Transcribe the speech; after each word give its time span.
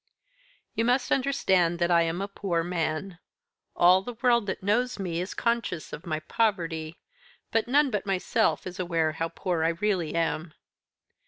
"You 0.73 0.83
must 0.83 1.11
understand 1.11 1.77
that 1.77 1.91
I 1.91 2.01
am 2.01 2.23
a 2.23 2.27
poor 2.27 2.63
man. 2.63 3.19
All 3.75 4.01
the 4.01 4.15
world 4.23 4.47
that 4.47 4.63
knows 4.63 4.97
me 4.97 5.21
is 5.21 5.35
conscious 5.35 5.93
of 5.93 6.07
my 6.07 6.21
poverty, 6.21 6.97
but 7.51 7.67
none 7.67 7.91
but 7.91 8.03
myself 8.07 8.65
is 8.65 8.79
aware 8.79 9.11
how 9.11 9.29
poor 9.29 9.63
I 9.63 9.67
really 9.69 10.15
am. 10.15 10.55